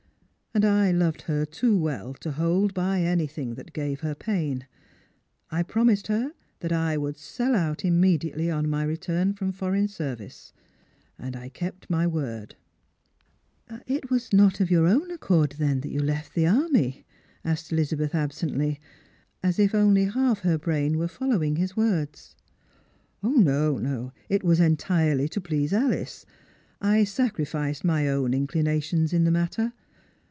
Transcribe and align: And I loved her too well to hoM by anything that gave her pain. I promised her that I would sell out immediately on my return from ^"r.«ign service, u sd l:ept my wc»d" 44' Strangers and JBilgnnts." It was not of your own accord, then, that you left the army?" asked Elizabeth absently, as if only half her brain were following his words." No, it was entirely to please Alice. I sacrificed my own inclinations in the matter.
And 0.53 0.65
I 0.65 0.91
loved 0.91 1.21
her 1.21 1.45
too 1.45 1.77
well 1.77 2.13
to 2.15 2.31
hoM 2.33 2.67
by 2.73 3.03
anything 3.03 3.53
that 3.55 3.71
gave 3.71 4.01
her 4.01 4.13
pain. 4.13 4.67
I 5.49 5.63
promised 5.63 6.07
her 6.07 6.33
that 6.59 6.73
I 6.73 6.97
would 6.97 7.15
sell 7.15 7.55
out 7.55 7.85
immediately 7.85 8.51
on 8.51 8.69
my 8.69 8.83
return 8.83 9.31
from 9.31 9.53
^"r.«ign 9.53 9.89
service, 9.89 10.51
u 11.17 11.27
sd 11.29 11.37
l:ept 11.61 11.89
my 11.89 12.05
wc»d" 12.05 12.55
44' 13.79 13.79
Strangers 13.79 13.79
and 13.79 13.79
JBilgnnts." 13.79 13.83
It 13.97 14.09
was 14.11 14.33
not 14.33 14.59
of 14.59 14.69
your 14.69 14.87
own 14.87 15.09
accord, 15.11 15.55
then, 15.57 15.79
that 15.79 15.89
you 15.89 16.01
left 16.01 16.33
the 16.33 16.47
army?" 16.47 17.05
asked 17.45 17.71
Elizabeth 17.71 18.13
absently, 18.13 18.77
as 19.41 19.57
if 19.57 19.73
only 19.73 20.03
half 20.03 20.39
her 20.39 20.57
brain 20.57 20.97
were 20.97 21.07
following 21.07 21.55
his 21.55 21.77
words." 21.77 22.35
No, 23.23 24.11
it 24.27 24.43
was 24.43 24.59
entirely 24.59 25.29
to 25.29 25.39
please 25.39 25.71
Alice. 25.71 26.25
I 26.81 27.05
sacrificed 27.05 27.85
my 27.85 28.09
own 28.09 28.33
inclinations 28.33 29.13
in 29.13 29.23
the 29.23 29.31
matter. 29.31 29.71